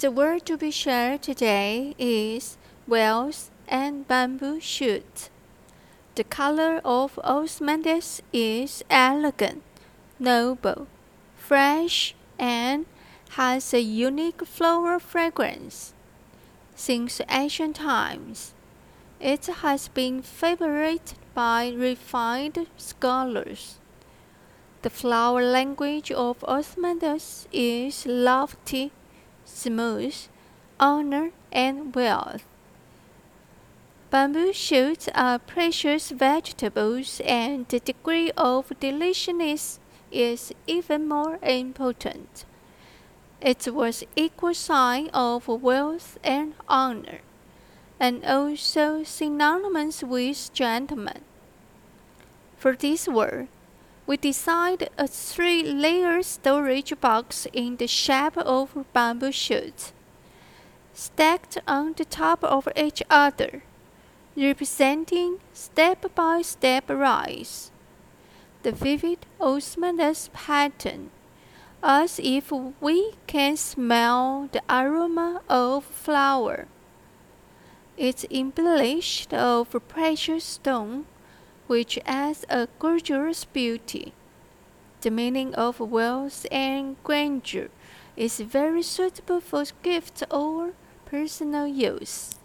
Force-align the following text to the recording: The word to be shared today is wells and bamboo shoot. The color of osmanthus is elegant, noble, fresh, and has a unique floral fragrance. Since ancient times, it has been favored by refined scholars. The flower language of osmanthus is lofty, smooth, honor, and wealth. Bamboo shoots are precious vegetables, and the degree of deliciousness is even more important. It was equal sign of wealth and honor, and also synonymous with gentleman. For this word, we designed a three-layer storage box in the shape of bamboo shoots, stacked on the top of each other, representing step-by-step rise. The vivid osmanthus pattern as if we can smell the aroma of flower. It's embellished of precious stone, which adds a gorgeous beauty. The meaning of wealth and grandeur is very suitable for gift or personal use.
The 0.00 0.10
word 0.10 0.46
to 0.46 0.56
be 0.56 0.70
shared 0.70 1.20
today 1.20 1.94
is 1.98 2.56
wells 2.88 3.50
and 3.68 4.08
bamboo 4.08 4.58
shoot. 4.58 5.28
The 6.14 6.24
color 6.24 6.80
of 6.82 7.20
osmanthus 7.22 8.22
is 8.32 8.82
elegant, 8.88 9.62
noble, 10.18 10.86
fresh, 11.36 12.14
and 12.38 12.86
has 13.36 13.74
a 13.74 13.82
unique 13.82 14.46
floral 14.46 15.00
fragrance. 15.00 15.92
Since 16.74 17.20
ancient 17.28 17.76
times, 17.76 18.54
it 19.20 19.44
has 19.44 19.88
been 19.88 20.22
favored 20.22 21.12
by 21.34 21.74
refined 21.76 22.68
scholars. 22.78 23.78
The 24.80 24.88
flower 24.88 25.42
language 25.42 26.10
of 26.10 26.40
osmanthus 26.48 27.46
is 27.52 28.06
lofty, 28.06 28.92
smooth, 29.54 30.14
honor, 30.78 31.30
and 31.52 31.94
wealth. 31.94 32.44
Bamboo 34.10 34.52
shoots 34.52 35.08
are 35.14 35.38
precious 35.38 36.10
vegetables, 36.10 37.20
and 37.24 37.68
the 37.68 37.78
degree 37.80 38.32
of 38.36 38.72
deliciousness 38.80 39.78
is 40.10 40.52
even 40.66 41.08
more 41.08 41.38
important. 41.42 42.44
It 43.40 43.68
was 43.72 44.04
equal 44.16 44.54
sign 44.54 45.08
of 45.14 45.46
wealth 45.46 46.18
and 46.24 46.54
honor, 46.68 47.20
and 48.00 48.24
also 48.24 49.04
synonymous 49.04 50.02
with 50.02 50.52
gentleman. 50.52 51.22
For 52.56 52.74
this 52.74 53.06
word, 53.06 53.48
we 54.10 54.16
designed 54.16 54.88
a 54.98 55.06
three-layer 55.06 56.20
storage 56.20 57.00
box 57.00 57.46
in 57.52 57.76
the 57.76 57.86
shape 57.86 58.36
of 58.38 58.84
bamboo 58.92 59.30
shoots, 59.30 59.92
stacked 60.92 61.58
on 61.68 61.94
the 61.96 62.04
top 62.04 62.42
of 62.42 62.66
each 62.74 63.04
other, 63.08 63.62
representing 64.36 65.38
step-by-step 65.52 66.90
rise. 66.90 67.70
The 68.64 68.72
vivid 68.72 69.26
osmanthus 69.38 70.28
pattern 70.32 71.10
as 71.80 72.18
if 72.20 72.50
we 72.80 73.12
can 73.28 73.56
smell 73.56 74.48
the 74.50 74.62
aroma 74.68 75.40
of 75.48 75.84
flower. 75.84 76.66
It's 77.96 78.24
embellished 78.28 79.32
of 79.32 79.70
precious 79.86 80.42
stone, 80.42 81.06
which 81.70 82.00
adds 82.04 82.44
a 82.48 82.66
gorgeous 82.80 83.44
beauty. 83.44 84.12
The 85.02 85.10
meaning 85.12 85.54
of 85.54 85.78
wealth 85.78 86.44
and 86.50 86.96
grandeur 87.04 87.68
is 88.16 88.40
very 88.40 88.82
suitable 88.82 89.40
for 89.40 89.62
gift 89.80 90.24
or 90.32 90.72
personal 91.06 91.68
use. 91.68 92.39